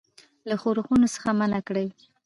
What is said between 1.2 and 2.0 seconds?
منع کړي.